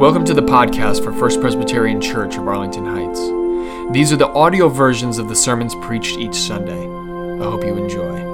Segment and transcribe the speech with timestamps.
[0.00, 3.20] Welcome to the podcast for First Presbyterian Church of Arlington Heights.
[3.92, 6.80] These are the audio versions of the sermons preached each Sunday.
[6.80, 8.24] I hope you enjoy.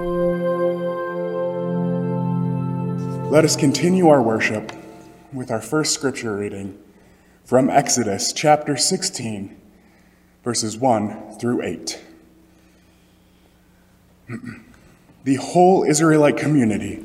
[3.30, 4.70] Let us continue our worship
[5.32, 6.78] with our first scripture reading
[7.44, 9.60] from Exodus chapter 16,
[10.44, 12.00] verses 1 through 8.
[15.24, 17.04] the whole Israelite community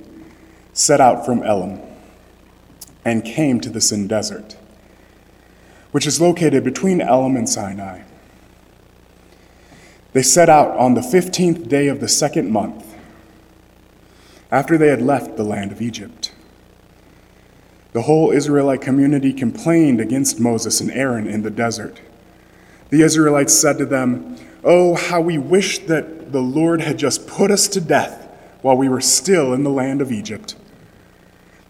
[0.71, 1.81] set out from Elim
[3.03, 4.57] and came to the Sin Desert,
[5.91, 8.01] which is located between Elim and Sinai.
[10.13, 12.85] They set out on the 15th day of the second month,
[14.51, 16.33] after they had left the land of Egypt.
[17.93, 22.01] The whole Israelite community complained against Moses and Aaron in the desert.
[22.89, 27.51] The Israelites said to them, Oh, how we wish that the Lord had just put
[27.51, 28.29] us to death
[28.61, 30.55] while we were still in the land of Egypt.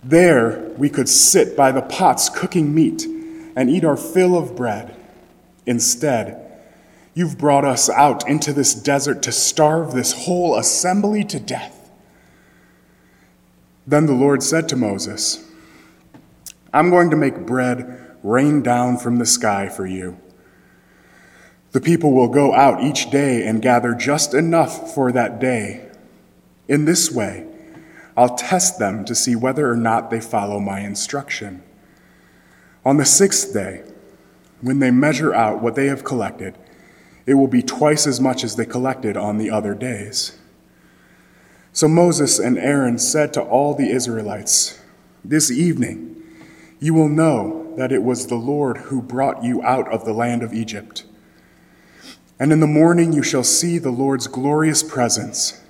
[0.03, 3.05] There we could sit by the pots cooking meat
[3.55, 4.95] and eat our fill of bread.
[5.65, 6.37] Instead,
[7.13, 11.91] you've brought us out into this desert to starve this whole assembly to death.
[13.85, 15.47] Then the Lord said to Moses,
[16.73, 20.17] I'm going to make bread rain down from the sky for you.
[21.73, 25.89] The people will go out each day and gather just enough for that day.
[26.67, 27.47] In this way,
[28.15, 31.63] I'll test them to see whether or not they follow my instruction.
[32.83, 33.83] On the sixth day,
[34.59, 36.57] when they measure out what they have collected,
[37.25, 40.37] it will be twice as much as they collected on the other days.
[41.73, 44.81] So Moses and Aaron said to all the Israelites,
[45.23, 46.21] This evening
[46.79, 50.43] you will know that it was the Lord who brought you out of the land
[50.43, 51.05] of Egypt.
[52.39, 55.63] And in the morning you shall see the Lord's glorious presence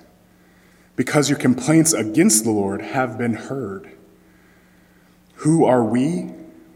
[0.96, 3.90] because your complaints against the Lord have been heard.
[5.36, 6.30] Who are we?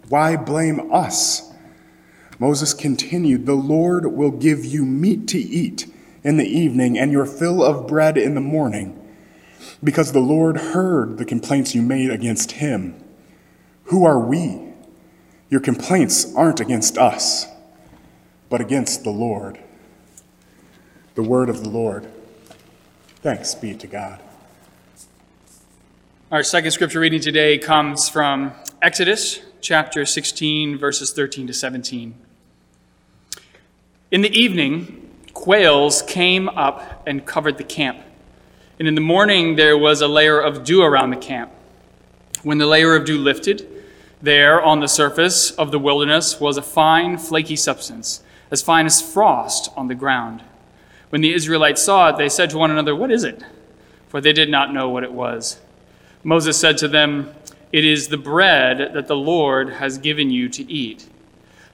[0.08, 1.52] Why blame us?
[2.38, 7.26] Moses continued, The Lord will give you meat to eat in the evening and your
[7.26, 9.00] fill of bread in the morning,
[9.82, 13.02] because the Lord heard the complaints you made against him.
[13.84, 14.60] Who are we?
[15.48, 17.46] Your complaints aren't against us,
[18.50, 19.60] but against the Lord.
[21.14, 22.10] The word of the Lord.
[23.22, 24.20] Thanks be to God.
[26.30, 32.14] Our second scripture reading today comes from Exodus chapter 16, verses 13 to 17.
[34.10, 37.98] In the evening, quails came up and covered the camp.
[38.78, 41.50] And in the morning, there was a layer of dew around the camp.
[42.42, 43.66] When the layer of dew lifted,
[44.20, 49.00] there on the surface of the wilderness was a fine, flaky substance, as fine as
[49.00, 50.42] frost on the ground.
[51.16, 53.42] When the Israelites saw it, they said to one another, What is it?
[54.06, 55.58] For they did not know what it was.
[56.22, 57.34] Moses said to them,
[57.72, 61.08] It is the bread that the Lord has given you to eat.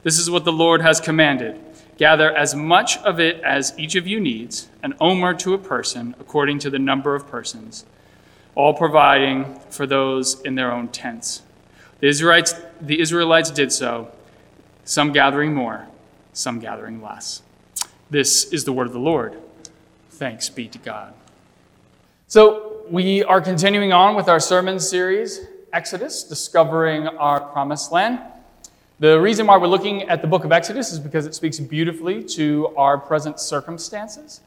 [0.05, 1.61] This is what the Lord has commanded.
[1.99, 6.15] Gather as much of it as each of you needs, an omer to a person,
[6.21, 7.85] according to the number of persons,
[8.55, 11.43] all providing for those in their own tents.
[11.99, 14.13] The Israelites, the Israelites did so,
[14.85, 15.89] some gathering more,
[16.33, 17.43] some gathering less.
[18.13, 19.39] This is the word of the Lord.
[20.11, 21.15] Thanks be to God.
[22.27, 25.41] So, we are continuing on with our sermon series,
[25.73, 28.21] Exodus, discovering our promised land.
[28.99, 32.23] The reason why we're looking at the book of Exodus is because it speaks beautifully
[32.25, 34.43] to our present circumstances.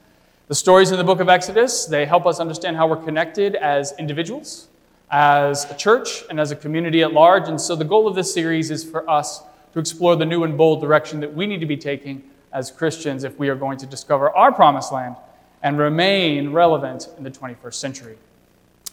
[0.47, 3.95] The stories in the book of Exodus, they help us understand how we're connected as
[3.97, 4.67] individuals,
[5.09, 7.47] as a church, and as a community at large.
[7.47, 9.41] And so the goal of this series is for us
[9.73, 13.25] to explore the new and bold direction that we need to be taking as Christians
[13.25, 15.17] if we are going to discover our promised land
[15.61, 18.17] and remain relevant in the 21st century.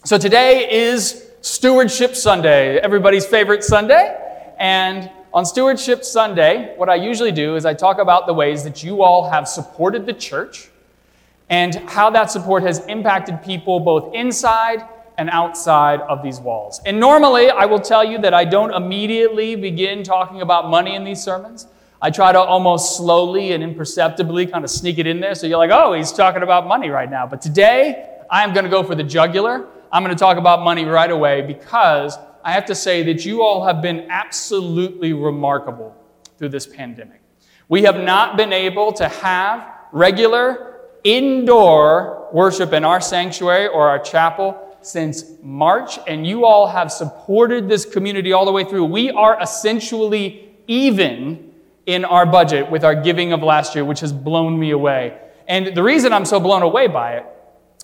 [0.05, 4.19] So today is Stewardship Sunday, everybody's favorite Sunday.
[4.59, 8.83] And on Stewardship Sunday, what I usually do is I talk about the ways that
[8.83, 10.69] you all have supported the church
[11.49, 16.81] and how that support has impacted people both inside and outside of these walls.
[16.85, 21.05] And normally, I will tell you that I don't immediately begin talking about money in
[21.05, 21.69] these sermons.
[22.05, 25.57] I try to almost slowly and imperceptibly kind of sneak it in there so you're
[25.57, 27.29] like, oh, he's talking about money right now.
[27.29, 29.69] But today, I am going to go for the jugular.
[29.93, 33.45] I'm going to talk about money right away because I have to say that you
[33.45, 35.97] all have been absolutely remarkable
[36.39, 37.21] through this pandemic.
[37.69, 44.01] We have not been able to have regular indoor worship in our sanctuary or our
[44.01, 48.87] chapel since March, and you all have supported this community all the way through.
[48.87, 51.52] We are essentially even
[51.87, 55.19] in our budget with our giving of last year, which has blown me away.
[55.49, 57.27] And the reason I'm so blown away by it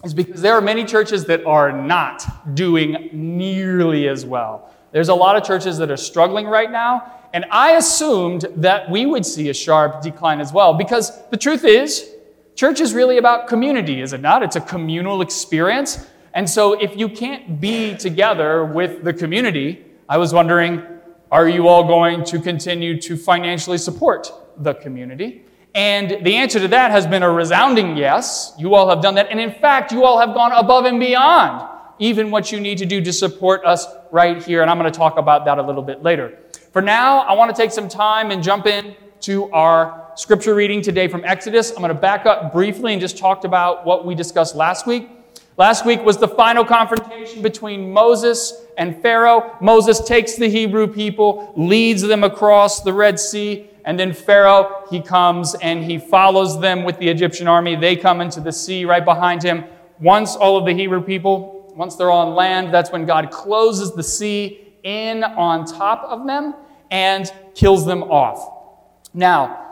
[0.04, 4.72] is because there are many churches that are not doing nearly as well.
[4.92, 9.04] There's a lot of churches that are struggling right now, And I assumed that we
[9.06, 12.10] would see a sharp decline as well, because the truth is,
[12.54, 14.42] church is really about community, is it not?
[14.42, 16.06] It's a communal experience.
[16.32, 20.82] And so if you can't be together with the community, I was wondering,
[21.30, 25.44] are you all going to continue to financially support the community?
[25.75, 28.54] And the answer to that has been a resounding yes.
[28.58, 29.30] You all have done that.
[29.30, 32.86] And in fact, you all have gone above and beyond even what you need to
[32.86, 34.62] do to support us right here.
[34.62, 36.38] And I'm going to talk about that a little bit later.
[36.72, 40.80] For now, I want to take some time and jump in to our scripture reading
[40.80, 41.70] today from Exodus.
[41.70, 45.10] I'm going to back up briefly and just talk about what we discussed last week.
[45.58, 49.56] Last week was the final confrontation between Moses and Pharaoh.
[49.60, 55.00] Moses takes the Hebrew people, leads them across the Red Sea, and then Pharaoh, he
[55.02, 57.75] comes and he follows them with the Egyptian army.
[57.75, 59.64] They come into the sea right behind him.
[59.99, 64.02] Once all of the Hebrew people, once they're on land, that's when God closes the
[64.04, 66.54] sea in on top of them
[66.93, 69.00] and kills them off.
[69.12, 69.67] Now,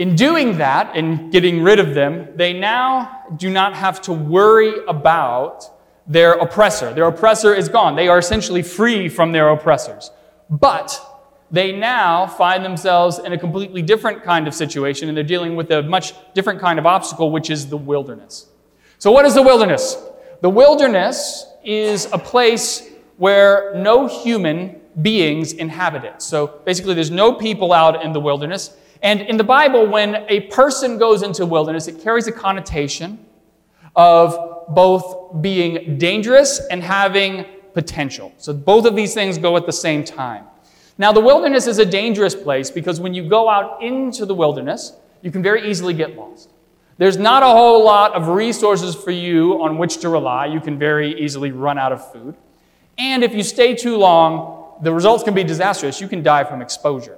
[0.00, 4.72] in doing that and getting rid of them, they now do not have to worry
[4.88, 5.70] about
[6.06, 6.94] their oppressor.
[6.94, 7.96] Their oppressor is gone.
[7.96, 10.10] They are essentially free from their oppressors.
[10.48, 10.98] But
[11.50, 15.70] they now find themselves in a completely different kind of situation, and they're dealing with
[15.70, 18.46] a much different kind of obstacle, which is the wilderness.
[18.96, 20.02] So, what is the wilderness?
[20.40, 22.88] The wilderness is a place
[23.18, 26.22] where no human beings inhabit it.
[26.22, 28.74] So basically, there's no people out in the wilderness.
[29.02, 33.24] And in the Bible, when a person goes into wilderness, it carries a connotation
[33.96, 38.32] of both being dangerous and having potential.
[38.36, 40.44] So both of these things go at the same time.
[40.98, 44.92] Now, the wilderness is a dangerous place because when you go out into the wilderness,
[45.22, 46.50] you can very easily get lost.
[46.98, 50.46] There's not a whole lot of resources for you on which to rely.
[50.46, 52.36] You can very easily run out of food.
[52.98, 56.00] And if you stay too long, the results can be disastrous.
[56.02, 57.16] You can die from exposure.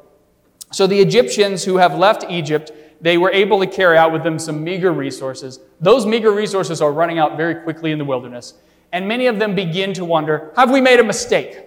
[0.73, 4.39] So the Egyptians who have left Egypt, they were able to carry out with them
[4.39, 5.61] some meager resources.
[5.81, 8.55] Those meager resources are running out very quickly in the wilderness.
[8.91, 11.67] And many of them begin to wonder have we made a mistake?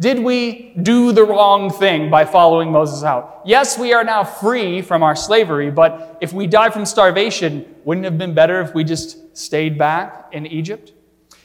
[0.00, 3.42] Did we do the wrong thing by following Moses out?
[3.44, 8.06] Yes, we are now free from our slavery, but if we die from starvation, wouldn't
[8.06, 10.92] it have been better if we just stayed back in Egypt?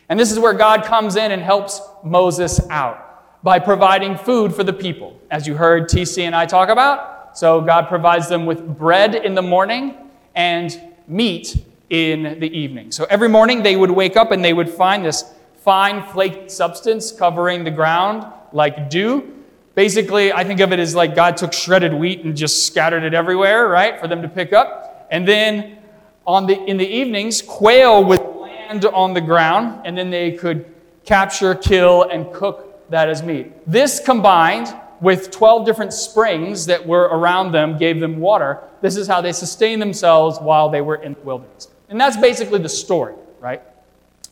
[0.08, 3.05] And this is where God comes in and helps Moses out
[3.45, 7.38] by providing food for the people, as you heard TC and I talk about.
[7.38, 9.95] So God provides them with bread in the morning
[10.33, 12.92] and meat in the evening.
[12.92, 15.25] So every morning they would wake up and they would find this
[15.57, 19.31] fine flaked substance covering the ground like dew.
[19.75, 23.13] Basically, I think of it as like God took shredded wheat and just scattered it
[23.13, 25.07] everywhere, right, for them to pick up.
[25.12, 25.77] And then
[26.25, 30.65] on the, in the evenings, quail would land on the ground, and then they could
[31.06, 33.52] capture, kill, and cook that as meat.
[33.70, 38.62] This combined with 12 different springs that were around them, gave them water.
[38.82, 41.68] This is how they sustained themselves while they were in the wilderness.
[41.90, 43.62] And that's basically the story, right?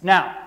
[0.02, 0.38] Now,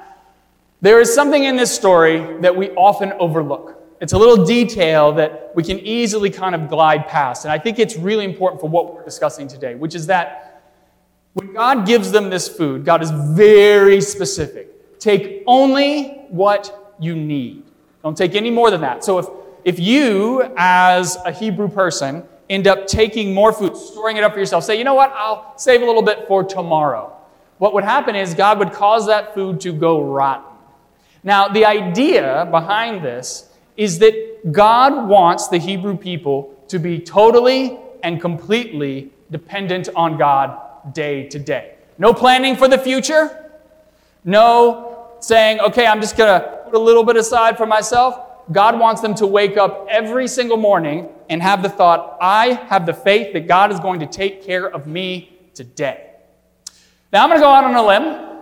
[0.81, 3.83] there is something in this story that we often overlook.
[4.01, 7.45] It's a little detail that we can easily kind of glide past.
[7.45, 10.63] And I think it's really important for what we're discussing today, which is that
[11.33, 14.99] when God gives them this food, God is very specific.
[14.99, 17.66] Take only what you need.
[18.07, 19.03] Don't take any more than that.
[19.03, 19.27] So if,
[19.65, 24.39] if you, as a Hebrew person, end up taking more food, storing it up for
[24.39, 27.13] yourself, say, you know what, I'll save a little bit for tomorrow.
[27.59, 30.45] What would happen is God would cause that food to go rotten.
[31.25, 37.77] Now, the idea behind this is that God wants the Hebrew people to be totally
[38.05, 41.75] and completely dependent on God day to day.
[41.99, 43.51] No planning for the future.
[44.25, 48.21] No saying, okay, I'm just going to put a little bit aside for myself.
[48.53, 52.87] God wants them to wake up every single morning and have the thought, I have
[52.87, 56.11] the faith that God is going to take care of me today.
[57.13, 58.41] Now, I'm going to go out on a limb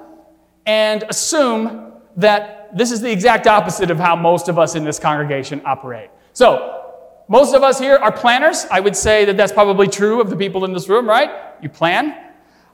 [0.66, 4.99] and assume that this is the exact opposite of how most of us in this
[4.99, 6.11] congregation operate.
[6.33, 6.83] So,
[7.28, 8.66] most of us here are planners.
[8.71, 11.31] I would say that that's probably true of the people in this room, right?
[11.62, 12.14] You plan,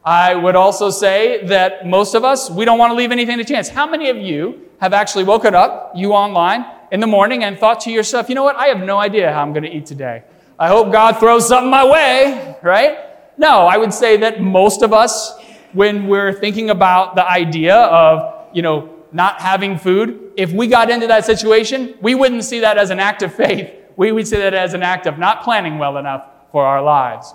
[0.05, 3.45] I would also say that most of us, we don't want to leave anything to
[3.45, 3.69] chance.
[3.69, 7.81] How many of you have actually woken up, you online, in the morning and thought
[7.81, 10.25] to yourself, you know what, I have no idea how I'm going to eat today.
[10.59, 12.99] I hope God throws something my way, right?
[13.37, 15.39] No, I would say that most of us,
[15.73, 20.91] when we're thinking about the idea of, you know, not having food, if we got
[20.91, 23.71] into that situation, we wouldn't see that as an act of faith.
[23.97, 27.35] We would see that as an act of not planning well enough for our lives.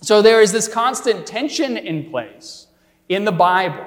[0.00, 2.66] So there is this constant tension in place
[3.08, 3.86] in the Bible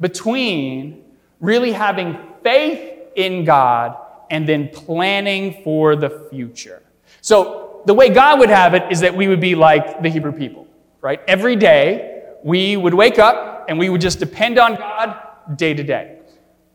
[0.00, 1.04] between
[1.40, 3.96] really having faith in God
[4.30, 6.82] and then planning for the future.
[7.20, 10.32] So the way God would have it is that we would be like the Hebrew
[10.32, 10.66] people,
[11.00, 11.20] right?
[11.26, 15.16] Every day we would wake up and we would just depend on God
[15.56, 16.18] day to day.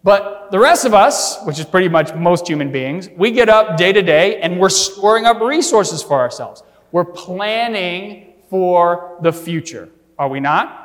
[0.03, 3.77] But the rest of us, which is pretty much most human beings, we get up
[3.77, 6.61] day to day and we're storing up resources for ourselves.
[6.91, 10.81] We're planning for the future, are we not?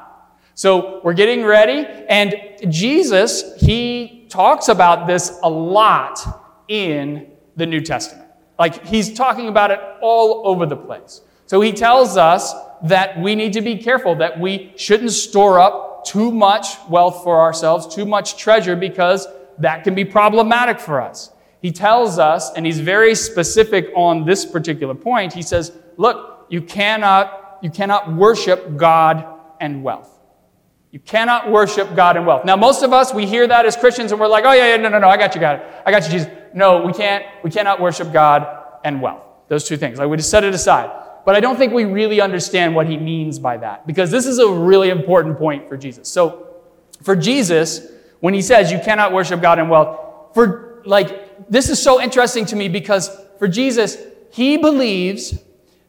[0.55, 2.35] So we're getting ready, and
[2.69, 6.21] Jesus, he talks about this a lot
[6.69, 8.29] in the New Testament.
[8.59, 11.23] Like he's talking about it all over the place.
[11.47, 12.53] So he tells us
[12.83, 17.41] that we need to be careful, that we shouldn't store up too much wealth for
[17.41, 19.27] ourselves, too much treasure, because
[19.59, 21.33] that can be problematic for us.
[21.61, 25.33] He tells us, and he's very specific on this particular point.
[25.33, 29.27] He says, look, you cannot, you cannot worship God
[29.61, 30.19] and wealth.
[30.91, 32.45] You cannot worship God and wealth.
[32.45, 34.77] Now, most of us, we hear that as Christians and we're like, oh, yeah, yeah,
[34.77, 35.63] no, no, no, I got you, God.
[35.87, 36.29] I got you, Jesus.
[36.53, 38.47] No, we can't, we cannot worship God
[38.85, 39.23] and wealth.
[39.49, 39.99] Those two things.
[39.99, 40.91] Like, we just set it aside.
[41.25, 44.39] But I don't think we really understand what he means by that because this is
[44.39, 46.09] a really important point for Jesus.
[46.09, 46.57] So,
[47.03, 47.87] for Jesus,
[48.21, 52.47] when he says you cannot worship God and wealth, for like, this is so interesting
[52.47, 53.97] to me because for Jesus,
[54.33, 55.39] he believes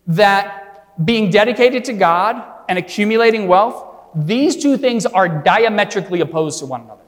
[0.08, 0.71] that
[1.04, 6.82] being dedicated to God and accumulating wealth these two things are diametrically opposed to one
[6.82, 7.02] another.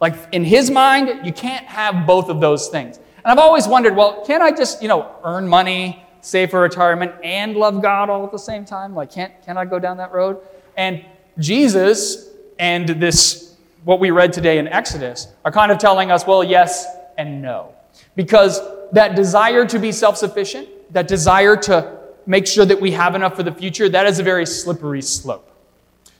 [0.00, 2.96] Like in his mind, you can't have both of those things.
[2.96, 7.12] And I've always wondered, well, can't I just, you know, earn money, save for retirement,
[7.24, 8.94] and love God all at the same time?
[8.94, 10.38] Like, can't, can I go down that road?
[10.76, 11.04] And
[11.38, 12.28] Jesus
[12.58, 16.86] and this, what we read today in Exodus, are kind of telling us, well, yes
[17.18, 17.74] and no.
[18.14, 18.60] Because
[18.92, 21.95] that desire to be self sufficient, that desire to
[22.26, 25.48] make sure that we have enough for the future, that is a very slippery slope.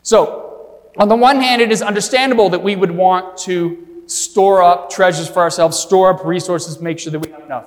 [0.02, 0.42] So,
[0.98, 5.28] on the one hand, it is understandable that we would want to store up treasures
[5.28, 7.66] for ourselves, store up resources, make sure that we have enough.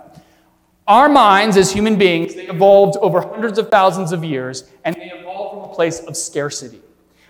[0.88, 5.12] Our minds as human beings, they evolved over hundreds of thousands of years, and they
[5.12, 6.81] evolved from a place of scarcity.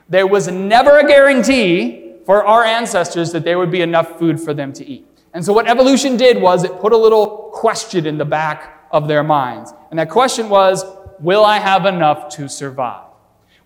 [0.07, 4.53] There was never a guarantee for our ancestors that there would be enough food for
[4.53, 5.05] them to eat.
[5.33, 9.07] And so, what evolution did was it put a little question in the back of
[9.07, 9.73] their minds.
[9.89, 10.83] And that question was
[11.19, 13.09] Will I have enough to survive?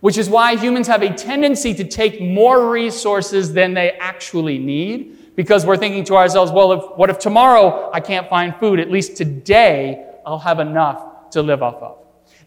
[0.04, 5.34] which is why humans have a tendency to take more resources than they actually need
[5.38, 8.82] because we're thinking to ourselves, well, if, what if tomorrow I can't find food?
[8.82, 12.00] At least today I'll have enough to live off of.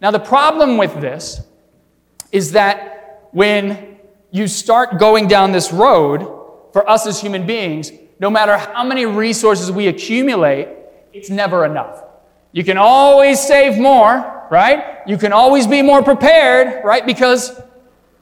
[0.02, 1.40] Now, the problem with this
[2.30, 4.00] is that when
[4.32, 6.20] you start going down this road,
[6.74, 10.68] for us as human beings, no matter how many resources we accumulate,
[11.14, 12.04] it's never enough.
[12.52, 14.98] You can always save more, right?
[15.06, 17.04] You can always be more prepared, right?
[17.04, 17.60] Because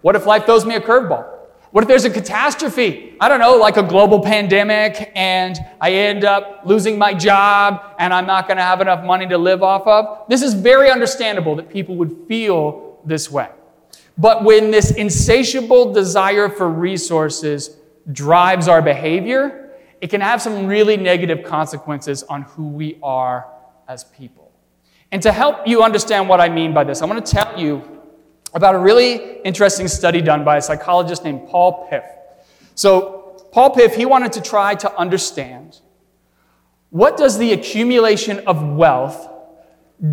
[0.03, 1.35] what if life throws me a curveball?
[1.71, 3.17] What if there's a catastrophe?
[3.21, 8.15] I don't know, like a global pandemic, and I end up losing my job and
[8.15, 10.29] I'm not going to have enough money to live off of?
[10.29, 13.49] This is very understandable that people would feel this way.
[14.17, 17.77] But when this insatiable desire for resources
[18.13, 23.49] drives our behavior, it can have some really negative consequences on who we are
[23.89, 24.44] as people.
[25.15, 27.85] And to help you understand what I mean by this, I want to tell you
[28.53, 32.03] about a really interesting study done by a psychologist named Paul Piff.
[32.75, 35.79] So, Paul Piff, he wanted to try to understand
[36.91, 39.29] what does the accumulation of wealth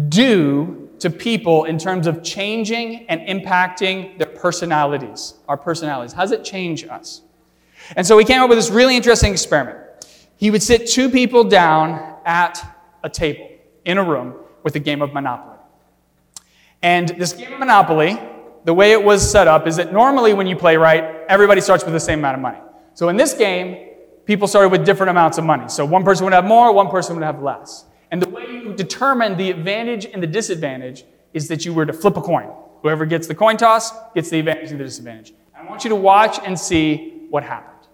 [0.09, 6.13] do to people in terms of changing and impacting their personalities, our personalities?
[6.13, 7.23] How does it change us?
[7.95, 9.79] And so he came up with this really interesting experiment.
[10.37, 12.63] He would sit two people down at
[13.03, 13.49] a table
[13.83, 15.57] in a room, with a game of Monopoly.
[16.81, 18.19] And this game of Monopoly,
[18.63, 21.83] the way it was set up is that normally when you play right, everybody starts
[21.83, 22.59] with the same amount of money.
[22.93, 23.89] So in this game,
[24.25, 25.67] people started with different amounts of money.
[25.69, 27.85] So one person would have more, one person would have less.
[28.11, 31.93] And the way you determine the advantage and the disadvantage is that you were to
[31.93, 32.51] flip a coin.
[32.81, 35.33] Whoever gets the coin toss gets the advantage and the disadvantage.
[35.55, 37.87] I want you to watch and see what happened.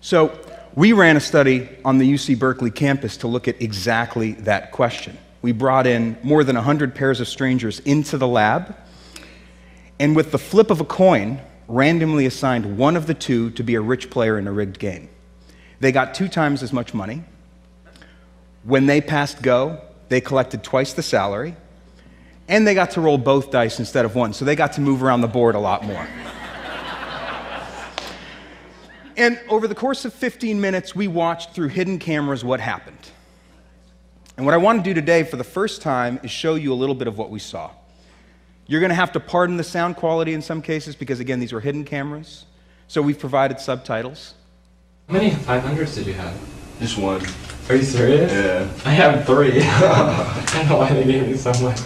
[0.00, 0.38] So,
[0.76, 5.16] we ran a study on the UC Berkeley campus to look at exactly that question.
[5.40, 8.76] We brought in more than 100 pairs of strangers into the lab,
[9.98, 13.74] and with the flip of a coin, randomly assigned one of the two to be
[13.74, 15.08] a rich player in a rigged game.
[15.80, 17.24] They got two times as much money.
[18.62, 19.80] When they passed go,
[20.10, 21.56] they collected twice the salary,
[22.48, 25.02] and they got to roll both dice instead of one, so they got to move
[25.02, 26.06] around the board a lot more.
[29.16, 32.98] And over the course of 15 minutes, we watched through hidden cameras what happened.
[34.36, 36.74] And what I want to do today for the first time is show you a
[36.76, 37.70] little bit of what we saw.
[38.66, 41.52] You're going to have to pardon the sound quality in some cases because, again, these
[41.52, 42.44] were hidden cameras.
[42.88, 44.34] So we've provided subtitles.
[45.08, 46.38] How many 500s did you have?
[46.78, 47.22] Just one.
[47.70, 48.30] Are you serious?
[48.30, 48.68] Yeah.
[48.84, 49.62] I have three.
[49.62, 51.80] I don't know why they gave me so much.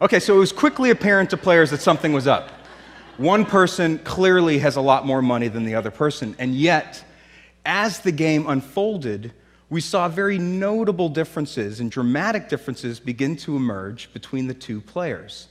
[0.00, 2.50] Okay, so it was quickly apparent to players that something was up.
[3.16, 7.04] One person clearly has a lot more money than the other person, and yet,
[7.64, 9.32] as the game unfolded,
[9.70, 15.46] we saw very notable differences and dramatic differences begin to emerge between the two players.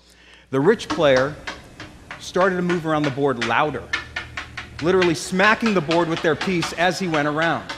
[0.50, 1.34] The rich player
[2.20, 3.84] started to move around the board louder,
[4.82, 7.72] literally smacking the board with their piece as he went around.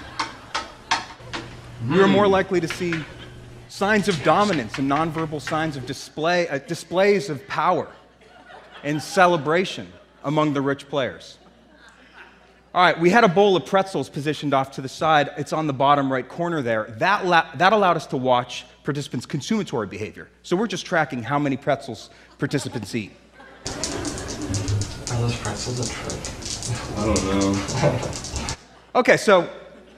[1.87, 2.95] We were more likely to see
[3.67, 7.87] signs of dominance and nonverbal signs of display, uh, displays of power
[8.85, 9.91] and celebration
[10.23, 11.37] among the rich players.
[12.73, 15.31] All right, we had a bowl of pretzels positioned off to the side.
[15.37, 16.93] It's on the bottom right corner there.
[16.99, 20.29] That, la- that allowed us to watch participants' consummatory behavior.
[20.43, 23.11] So we're just tracking how many pretzels participants eat.
[23.65, 26.19] Are those pretzels a trick?
[26.97, 28.41] I don't know.
[28.95, 29.49] Okay, so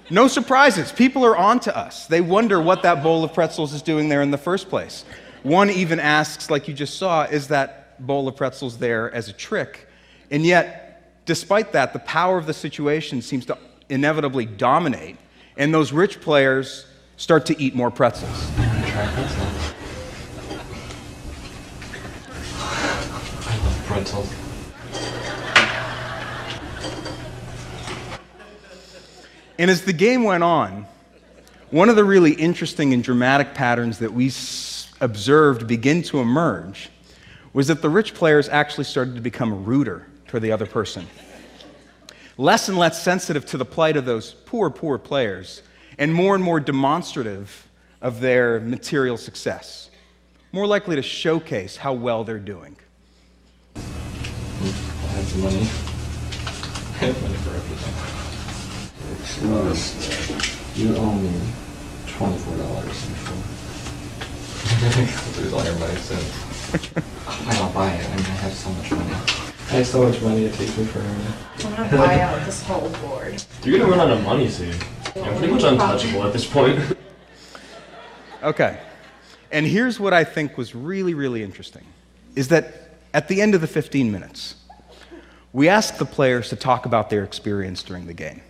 [0.09, 0.91] no surprises.
[0.91, 2.07] People are on to us.
[2.07, 5.05] They wonder what that bowl of pretzels is doing there in the first place.
[5.43, 9.33] One even asks, like you just saw, is that bowl of pretzels there as a
[9.33, 9.87] trick?
[10.31, 13.57] And yet, despite that, the power of the situation seems to
[13.89, 15.17] inevitably dominate,
[15.55, 16.85] and those rich players
[17.17, 18.51] start to eat more pretzels.
[18.55, 19.73] Pretzels.
[23.45, 24.33] I love pretzels.
[29.59, 30.85] And as the game went on,
[31.71, 34.31] one of the really interesting and dramatic patterns that we
[35.01, 36.89] observed begin to emerge
[37.53, 41.07] was that the rich players actually started to become ruder toward the other person.
[42.37, 45.63] Less and less sensitive to the plight of those poor, poor players,
[45.97, 47.67] and more and more demonstrative
[48.01, 49.89] of their material success.
[50.51, 52.75] More likely to showcase how well they're doing.
[53.75, 55.57] I have the money.
[55.57, 58.17] I have money for everything.
[59.19, 61.31] Excuse you owe me
[62.05, 63.41] twenty-four dollars before.
[65.43, 66.46] Lose all your money soon.
[67.27, 68.05] I'll buy it.
[68.05, 69.11] I mean, I have so much money.
[69.11, 71.09] I have so much money, it takes me forever.
[71.65, 73.43] I'm gonna buy out this whole board.
[73.63, 74.75] You're gonna run out of money soon.
[75.15, 76.79] I'm pretty much untouchable at this point.
[78.43, 78.79] Okay.
[79.51, 81.85] And here's what I think was really, really interesting
[82.35, 84.55] is that at the end of the 15 minutes,
[85.53, 88.41] we asked the players to talk about their experience during the game.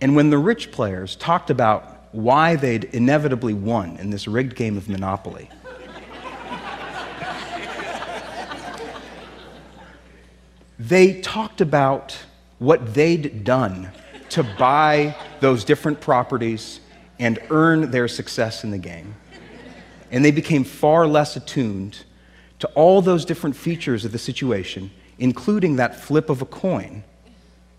[0.00, 4.76] And when the rich players talked about why they'd inevitably won in this rigged game
[4.76, 5.50] of Monopoly,
[10.78, 12.16] they talked about
[12.58, 13.90] what they'd done
[14.30, 16.80] to buy those different properties
[17.18, 19.14] and earn their success in the game.
[20.10, 22.04] And they became far less attuned
[22.58, 27.04] to all those different features of the situation, including that flip of a coin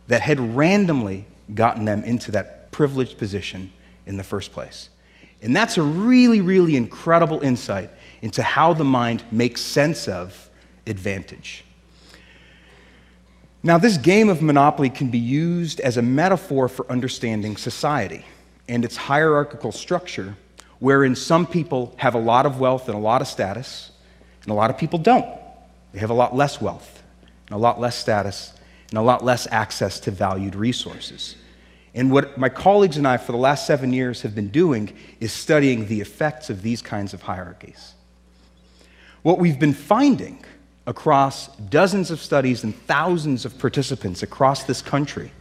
[0.08, 3.72] that had randomly gotten them into that privileged position
[4.06, 4.90] in the first place.
[5.42, 7.90] And that's a really, really incredible insight
[8.22, 10.50] into how the mind makes sense of
[10.86, 11.64] advantage.
[13.64, 18.24] Now, this game of Monopoly can be used as a metaphor for understanding society
[18.70, 20.36] and its hierarchical structure,
[20.80, 23.92] wherein some people have a lot of wealth and a lot of status,
[24.44, 25.28] and a lot of people don't.
[25.92, 27.02] They have a lot less wealth
[27.48, 28.54] and a lot less status
[28.90, 31.36] and a lot less access to valued resources.
[31.96, 35.34] And what my colleagues and I, for the last seven years, have been doing is
[35.34, 37.96] studying the effects of these kinds of hierarchies.
[39.24, 40.46] What we've been finding
[40.88, 45.32] across dozens of studies and thousands of participants across this country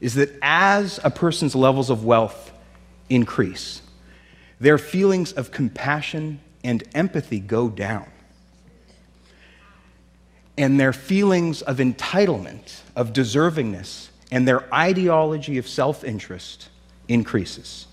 [0.00, 2.52] is that as a person's levels of wealth
[3.10, 3.82] increase,
[4.60, 8.06] their feelings of compassion and empathy go down.
[10.56, 16.68] And their feelings of entitlement, of deservingness, and their ideology of self interest
[17.08, 17.86] increases.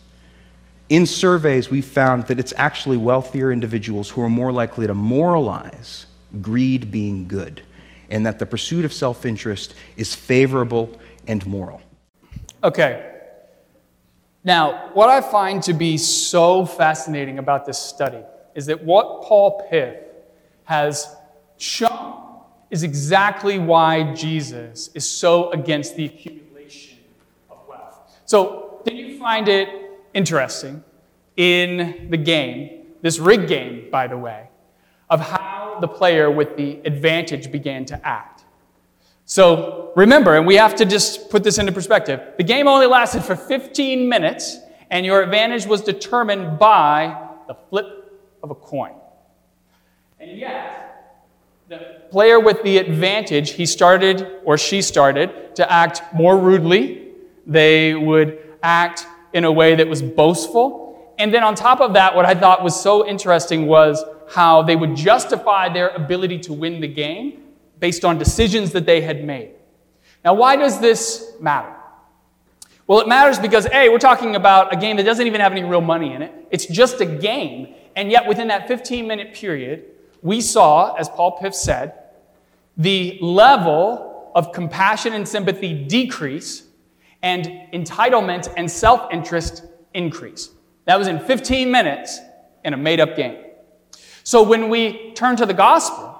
[0.89, 6.05] In surveys, we found that it's actually wealthier individuals who are more likely to moralize
[6.41, 7.61] greed being good,
[8.09, 11.81] and that the pursuit of self interest is favorable and moral.
[12.63, 13.09] Okay.
[14.43, 18.21] Now, what I find to be so fascinating about this study
[18.55, 19.97] is that what Paul Piff
[20.65, 21.15] has
[21.57, 26.99] shown is exactly why Jesus is so against the accumulation
[27.49, 27.99] of wealth.
[28.25, 29.69] So, did you find it
[30.13, 30.83] interesting
[31.37, 34.49] in the game, this rig game, by the way,
[35.09, 35.42] of how
[35.83, 38.45] the player with the advantage began to act?
[39.25, 43.21] So remember, and we have to just put this into perspective the game only lasted
[43.25, 46.95] for 15 minutes, and your advantage was determined by
[47.49, 47.87] the flip
[48.41, 48.93] of a coin.
[50.21, 51.19] And yet,
[51.67, 51.79] the
[52.11, 57.09] player with the advantage, he started or she started to act more rudely.
[57.45, 60.82] They would act in a way that was boastful.
[61.17, 64.75] And then on top of that, what I thought was so interesting was how they
[64.75, 67.43] would justify their ability to win the game
[67.79, 69.51] based on decisions that they had made.
[70.23, 71.75] Now, why does this matter?
[72.87, 75.63] Well, it matters because, A, we're talking about a game that doesn't even have any
[75.63, 76.33] real money in it.
[76.49, 77.73] It's just a game.
[77.95, 79.85] And yet, within that 15 minute period,
[80.21, 81.93] we saw, as Paul Piff said,
[82.77, 86.63] the level of compassion and sympathy decrease
[87.21, 90.49] and entitlement and self interest increase.
[90.85, 92.19] That was in 15 minutes
[92.63, 93.37] in a made up game.
[94.23, 96.19] So when we turn to the gospel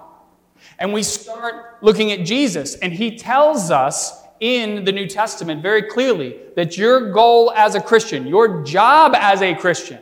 [0.80, 5.84] and we start looking at Jesus, and he tells us in the New Testament very
[5.84, 10.00] clearly that your goal as a Christian, your job as a Christian,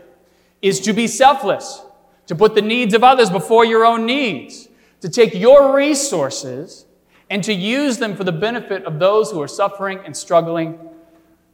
[0.62, 1.82] is to be selfless,
[2.28, 4.68] to put the needs of others before your own needs,
[5.02, 6.86] to take your resources
[7.30, 10.80] and to use them for the benefit of those who are suffering and struggling.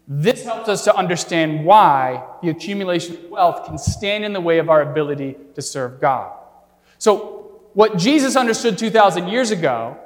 [0.07, 4.57] This helps us to understand why the accumulation of wealth can stand in the way
[4.57, 6.31] of our ability to serve God.
[6.97, 9.97] So, what Jesus understood 2,000 years ago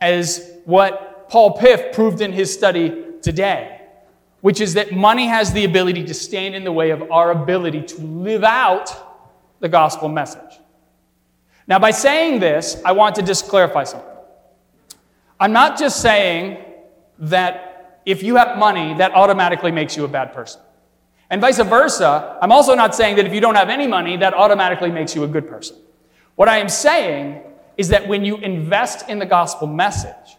[0.00, 3.82] as what Paul Piff proved in his study today,
[4.40, 7.82] which is that money has the ability to stand in the way of our ability
[7.82, 8.94] to live out
[9.60, 10.60] the gospel message.
[11.66, 14.08] Now, by saying this, I want to just clarify something.
[15.38, 16.64] I'm not just saying
[17.18, 17.71] that
[18.04, 20.60] if you have money, that automatically makes you a bad person.
[21.30, 24.34] And vice versa, I'm also not saying that if you don't have any money, that
[24.34, 25.76] automatically makes you a good person.
[26.34, 27.42] What I am saying
[27.76, 30.36] is that when you invest in the gospel message,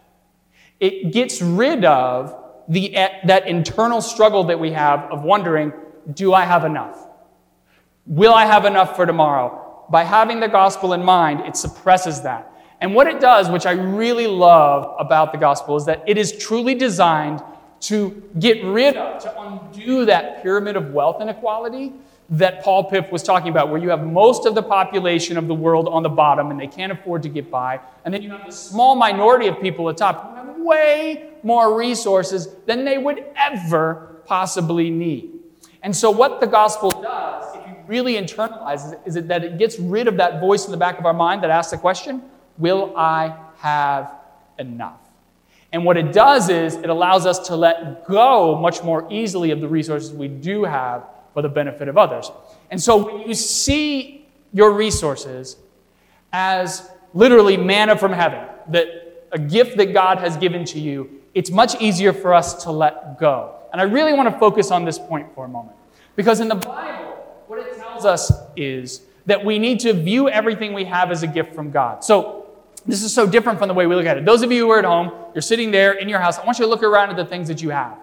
[0.78, 2.90] it gets rid of the,
[3.24, 5.72] that internal struggle that we have of wondering,
[6.12, 7.06] do I have enough?
[8.06, 9.86] Will I have enough for tomorrow?
[9.90, 12.52] By having the gospel in mind, it suppresses that.
[12.80, 16.36] And what it does, which I really love about the gospel, is that it is
[16.36, 17.42] truly designed
[17.88, 21.92] to get rid of, to undo that pyramid of wealth inequality
[22.30, 25.54] that Paul Piff was talking about, where you have most of the population of the
[25.54, 27.80] world on the bottom and they can't afford to get by.
[28.04, 31.30] And then you have a small minority of people at the top who have way
[31.42, 35.30] more resources than they would ever possibly need.
[35.82, 39.78] And so, what the gospel does, if you really internalize it, is that it gets
[39.78, 42.22] rid of that voice in the back of our mind that asks the question
[42.56, 44.10] Will I have
[44.58, 45.03] enough?
[45.74, 49.60] And what it does is it allows us to let go much more easily of
[49.60, 52.30] the resources we do have for the benefit of others.
[52.70, 55.56] And so when you see your resources
[56.32, 58.86] as literally manna from heaven, that
[59.32, 63.18] a gift that God has given to you, it's much easier for us to let
[63.18, 63.56] go.
[63.72, 65.76] And I really want to focus on this point for a moment.
[66.14, 67.16] Because in the Bible,
[67.48, 71.26] what it tells us is that we need to view everything we have as a
[71.26, 72.04] gift from God.
[72.04, 72.43] So
[72.86, 74.24] this is so different from the way we look at it.
[74.24, 76.58] Those of you who are at home, you're sitting there in your house, I want
[76.58, 77.96] you to look around at the things that you have.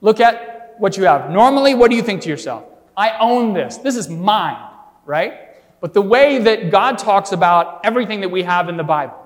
[0.00, 1.30] Look at what you have.
[1.30, 2.64] Normally, what do you think to yourself?
[2.96, 3.78] I own this.
[3.78, 4.58] This is mine,
[5.06, 5.34] right?
[5.80, 9.18] But the way that God talks about everything that we have in the Bible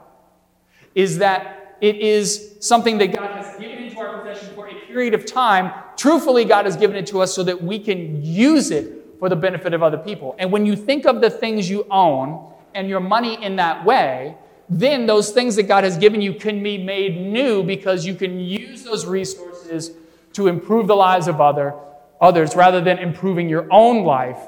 [0.95, 5.15] is that it is something that God has given into our possession for a period
[5.15, 5.73] of time.
[5.97, 9.37] Truthfully, God has given it to us so that we can use it for the
[9.37, 10.35] benefit of other people.
[10.39, 14.37] And when you think of the things you own and your money in that way,
[14.69, 18.41] then those things that God has given you can be made new because you can
[18.41, 19.93] use those resources
[20.33, 21.75] to improve the lives of other,
[22.21, 24.39] others rather than improving your own life.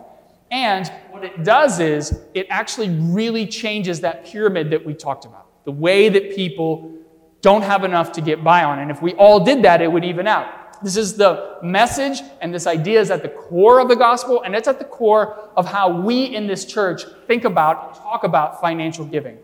[0.50, 5.46] And what it does is it actually really changes that pyramid that we talked about.
[5.64, 6.94] The way that people
[7.40, 8.78] don't have enough to get by on.
[8.78, 10.82] And if we all did that, it would even out.
[10.82, 14.54] This is the message, and this idea is at the core of the gospel, and
[14.54, 18.60] it's at the core of how we in this church think about and talk about
[18.60, 19.38] financial giving.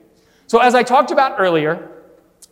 [0.47, 1.91] So, as I talked about earlier,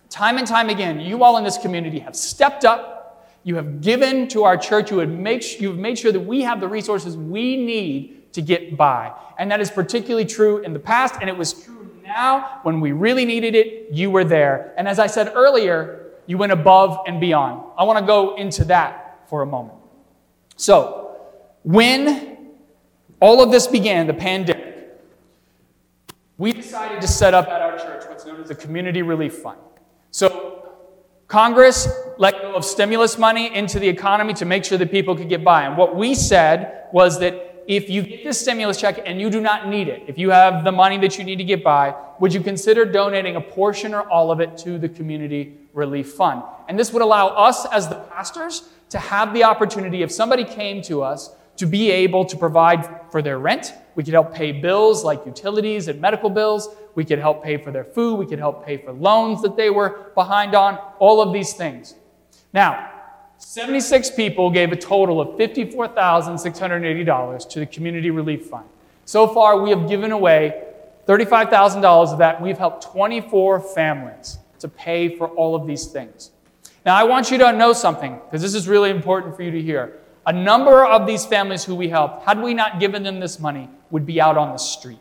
[0.09, 3.03] time and time again, you all in this community have stepped up
[3.45, 4.91] you have given to our church.
[4.91, 5.43] You have, made
[5.99, 9.13] sure that we have the resources we need to get by.
[9.39, 12.93] And that is particularly true in the past, and it was true now when we
[12.93, 13.93] really needed it.
[13.93, 14.73] You were there.
[14.77, 17.65] And as I said earlier, you went above and beyond.
[17.77, 19.79] I want to go into that for a moment.
[20.57, 21.21] So,
[21.65, 22.51] when
[23.21, 24.62] all of this began, the pandemic,
[26.43, 29.61] we decided to set up at our church what's known as a community relief fund.
[30.11, 30.75] So,
[31.29, 31.87] Congress
[32.19, 35.45] let go of stimulus money into the economy to make sure that people could get
[35.45, 35.63] by.
[35.63, 39.41] And what we said was that if you get this stimulus check and you do
[39.41, 42.35] not need it, if you have the money that you need to get by, would
[42.35, 46.43] you consider donating a portion or all of it to the Community Relief Fund?
[46.69, 50.83] And this would allow us as the pastors to have the opportunity, if somebody came
[50.83, 53.75] to us, to be able to provide for their rent.
[53.95, 56.71] We could help pay bills like utilities and medical bills.
[56.95, 58.17] We could help pay for their food.
[58.17, 61.95] We could help pay for loans that they were behind on, all of these things.
[62.53, 62.91] Now,
[63.39, 68.67] 76 people gave a total of $54,680 to the Community Relief Fund.
[69.05, 70.63] So far, we have given away
[71.07, 72.41] $35,000 of that.
[72.41, 76.31] We've helped 24 families to pay for all of these things.
[76.87, 79.61] Now, I want you to know something, because this is really important for you to
[79.61, 79.99] hear.
[80.27, 83.69] A number of these families who we helped, had we not given them this money,
[83.91, 84.99] would be out on the street.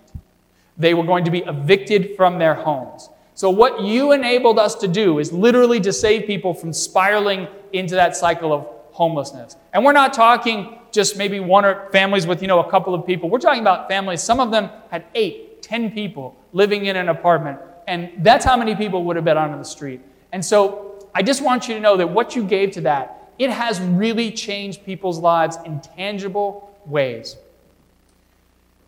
[0.77, 3.09] They were going to be evicted from their homes.
[3.35, 7.95] So, what you enabled us to do is literally to save people from spiraling into
[7.95, 9.55] that cycle of homelessness.
[9.73, 13.05] And we're not talking just maybe one or families with, you know, a couple of
[13.05, 13.29] people.
[13.29, 14.21] We're talking about families.
[14.21, 17.59] Some of them had eight, ten people living in an apartment.
[17.87, 20.01] And that's how many people would have been on the street.
[20.33, 23.49] And so I just want you to know that what you gave to that, it
[23.49, 27.37] has really changed people's lives in tangible ways.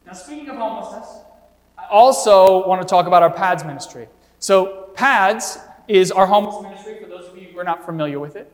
[0.06, 1.24] Now, speaking of homelessness,
[1.78, 4.08] I also want to talk about our PADS ministry.
[4.40, 8.36] So, PADS is our homeless ministry, for those of you who are not familiar with
[8.36, 8.52] it.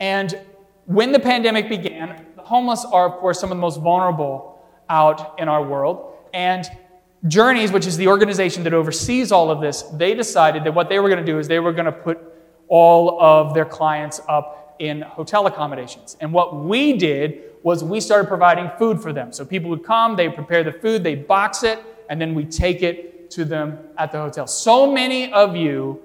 [0.00, 0.38] And
[0.86, 5.38] when the pandemic began, the homeless are, of course, some of the most vulnerable out
[5.38, 6.14] in our world.
[6.32, 6.66] And
[7.26, 11.00] Journeys, which is the organization that oversees all of this, they decided that what they
[11.00, 12.18] were going to do is they were going to put
[12.68, 16.16] all of their clients up in hotel accommodations.
[16.20, 19.32] And what we did was we started providing food for them.
[19.32, 22.82] So people would come, they prepare the food, they box it, and then we take
[22.82, 24.46] it to them at the hotel.
[24.46, 26.00] So many of you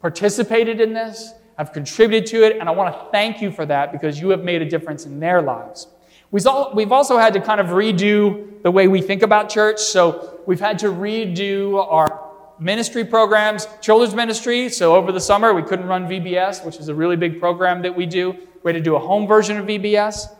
[0.00, 3.92] participated in this, have contributed to it, and I want to thank you for that
[3.92, 5.88] because you have made a difference in their lives.
[6.30, 6.46] We've
[6.92, 9.78] also had to kind of redo the way we think about church.
[9.78, 12.15] So we've had to redo our
[12.58, 14.68] ministry programs, children's ministry.
[14.68, 17.94] So over the summer, we couldn't run VBS, which is a really big program that
[17.94, 18.36] we do.
[18.62, 20.34] We had to do a home version of VBS.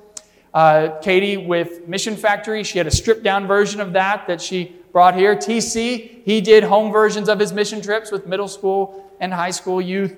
[0.55, 4.75] Uh, Katie with Mission Factory, she had a stripped down version of that that she
[4.91, 5.37] brought here.
[5.37, 9.81] TC, he did home versions of his mission trips with middle school and high school
[9.83, 10.17] youth.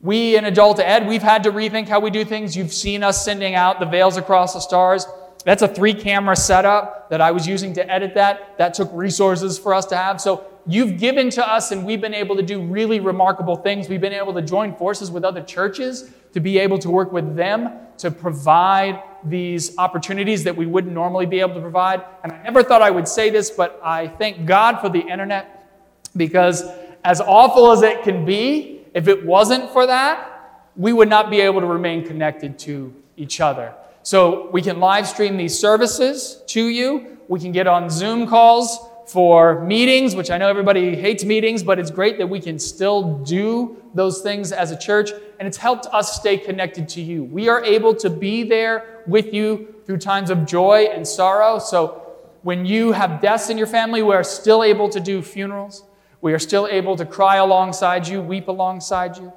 [0.00, 2.56] We in Adult Ed, we've had to rethink how we do things.
[2.56, 5.06] You've seen us sending out the Veils Across the Stars.
[5.44, 8.56] That's a three camera setup that I was using to edit that.
[8.58, 10.20] That took resources for us to have.
[10.20, 13.88] So you've given to us, and we've been able to do really remarkable things.
[13.88, 17.36] We've been able to join forces with other churches to be able to work with
[17.36, 22.02] them to provide these opportunities that we wouldn't normally be able to provide.
[22.24, 25.68] And I never thought I would say this, but I thank God for the internet
[26.16, 26.64] because,
[27.04, 30.28] as awful as it can be, if it wasn't for that,
[30.76, 33.74] we would not be able to remain connected to each other.
[34.02, 37.18] So we can live stream these services to you.
[37.28, 41.78] We can get on Zoom calls for meetings, which I know everybody hates meetings, but
[41.78, 45.10] it's great that we can still do those things as a church.
[45.38, 47.24] And it's helped us stay connected to you.
[47.24, 51.58] We are able to be there with you through times of joy and sorrow.
[51.58, 52.02] So
[52.42, 55.84] when you have deaths in your family, we are still able to do funerals.
[56.20, 59.32] We are still able to cry alongside you, weep alongside you.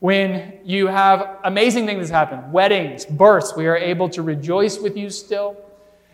[0.00, 5.08] When you have amazing things happen, weddings, births, we are able to rejoice with you
[5.08, 5.56] still.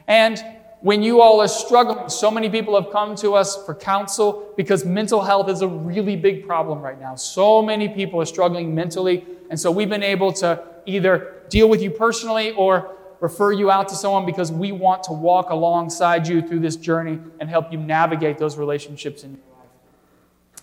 [0.07, 0.43] And
[0.83, 4.85] when you all are struggling, so many people have come to us for counsel because
[4.85, 7.15] mental health is a really big problem right now.
[7.15, 9.27] So many people are struggling mentally.
[9.51, 13.89] And so we've been able to either deal with you personally or refer you out
[13.89, 17.79] to someone because we want to walk alongside you through this journey and help you
[17.79, 20.63] navigate those relationships in your life.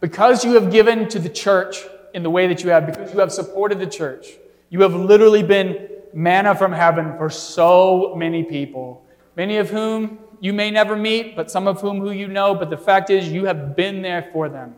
[0.00, 3.20] Because you have given to the church in the way that you have, because you
[3.20, 4.26] have supported the church,
[4.70, 9.05] you have literally been manna from heaven for so many people
[9.36, 12.70] many of whom you may never meet, but some of whom who you know, but
[12.70, 14.74] the fact is you have been there for them.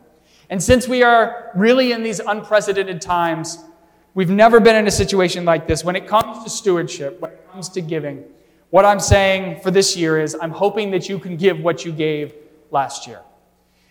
[0.49, 3.59] And since we are really in these unprecedented times,
[4.13, 5.83] we've never been in a situation like this.
[5.83, 8.23] When it comes to stewardship, when it comes to giving,
[8.69, 11.91] what I'm saying for this year is I'm hoping that you can give what you
[11.91, 12.33] gave
[12.71, 13.21] last year.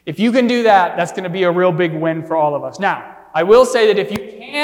[0.07, 2.54] If you can do that, that's going to be a real big win for all
[2.54, 2.78] of us.
[2.78, 4.17] Now, I will say that if you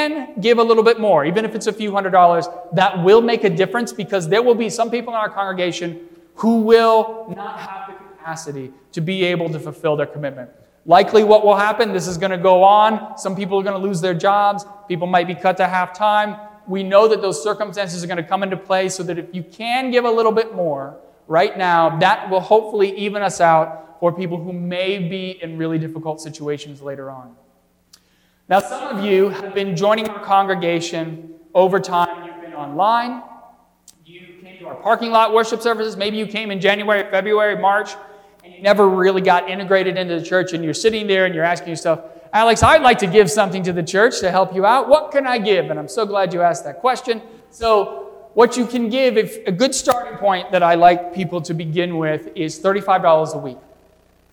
[0.09, 3.21] can give a little bit more, even if it's a few hundred dollars, that will
[3.21, 7.59] make a difference because there will be some people in our congregation who will not
[7.59, 10.51] have the capacity to be able to fulfill their commitment.
[10.87, 13.17] Likely, what will happen, this is going to go on.
[13.17, 14.67] Some people are going to lose their jobs.
[14.87, 16.37] People might be cut to half time.
[16.67, 19.43] We know that those circumstances are going to come into play so that if you
[19.43, 24.13] can give a little bit more right now, that will hopefully even us out for
[24.13, 27.35] people who may be in really difficult situations later on.
[28.47, 32.27] Now, some of you have been joining our congregation over time.
[32.27, 33.23] You've been online.
[34.05, 35.97] You came to our parking lot worship services.
[35.97, 37.93] Maybe you came in January, February, March,
[38.45, 40.53] and you never really got integrated into the church.
[40.53, 42.01] And you're sitting there and you're asking yourself,
[42.35, 44.91] Alex, I'd like to give something to the church to help you out.
[44.91, 45.71] What can I give?
[45.71, 47.23] And I'm so glad you asked that question.
[47.49, 48.01] So,
[48.35, 51.97] what you can give, if a good starting point that I like people to begin
[51.97, 53.59] with is $35 a week.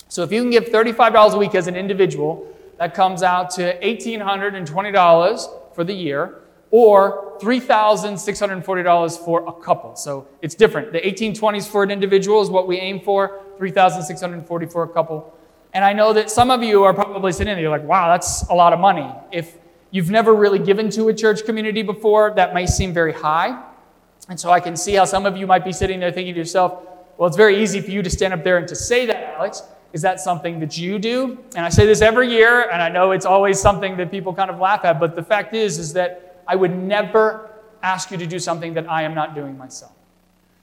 [0.10, 3.80] So, if you can give $35 a week as an individual, that comes out to
[3.82, 6.40] $1,820 for the year,
[6.72, 9.96] or $3,640 for a couple.
[9.96, 10.92] So it's different.
[10.92, 15.32] The 1820s for an individual is what we aim for, 3,640 for a couple.
[15.76, 18.50] And I know that some of you are probably sitting there, you're like, wow, that's
[18.50, 19.14] a lot of money.
[19.32, 19.60] If
[19.92, 23.64] you've never really given to a church community before, that may seem very high.
[24.28, 26.40] And so I can see how some of you might be sitting there thinking to
[26.40, 26.84] yourself,
[27.20, 29.62] well, it's very easy for you to stand up there and to say that, Alex.
[29.94, 31.38] Is that something that you do?
[31.56, 34.50] And I say this every year, and I know it's always something that people kind
[34.50, 37.52] of laugh at, but the fact is, is that I would never
[37.84, 39.92] ask you to do something that I am not doing myself.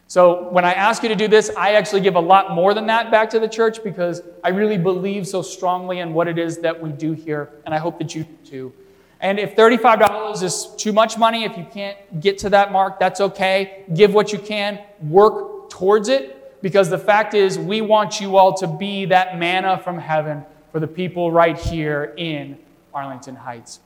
[0.07, 2.87] So when I ask you to do this, I actually give a lot more than
[2.87, 6.59] that back to the church because I really believe so strongly in what it is
[6.61, 8.73] that we do here, and I hope that you do too.
[9.21, 13.21] And if $35 is too much money, if you can't get to that mark, that's
[13.21, 13.85] okay.
[13.93, 18.55] Give what you can, work towards it, because the fact is, we want you all
[18.55, 22.59] to be that manna from heaven for the people right here in
[22.93, 23.81] Arlington Heights.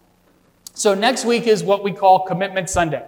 [0.75, 3.05] So, next week is what we call Commitment Sunday.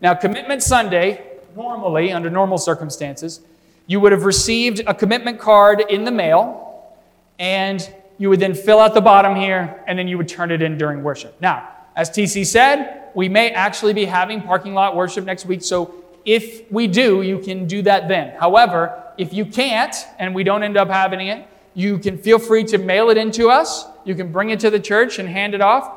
[0.00, 3.40] Now, Commitment Sunday, normally, under normal circumstances,
[3.86, 6.96] you would have received a commitment card in the mail,
[7.38, 7.88] and
[8.18, 10.76] you would then fill out the bottom here, and then you would turn it in
[10.76, 11.40] during worship.
[11.40, 15.94] Now, as TC said, we may actually be having parking lot worship next week, so
[16.26, 18.36] if we do, you can do that then.
[18.36, 22.64] However, if you can't and we don't end up having it, you can feel free
[22.64, 23.86] to mail it in to us.
[24.04, 25.90] You can bring it to the church and hand it off.